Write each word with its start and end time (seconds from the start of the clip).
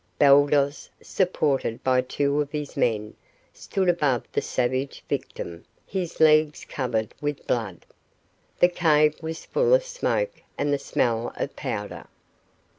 Baldos, 0.17 0.89
supported 0.99 1.83
by 1.83 2.01
two 2.01 2.41
of 2.41 2.51
his 2.51 2.75
men, 2.75 3.13
stood 3.53 3.87
above 3.87 4.23
the 4.31 4.41
savage 4.41 5.03
victim, 5.07 5.63
his 5.85 6.19
legs 6.19 6.65
covered 6.65 7.13
with 7.21 7.45
blood. 7.45 7.85
The 8.59 8.69
cave 8.69 9.15
was 9.21 9.45
full 9.45 9.75
of 9.75 9.83
smoke 9.83 10.41
and 10.57 10.73
the 10.73 10.79
smell 10.79 11.31
of 11.35 11.55
powder. 11.55 12.07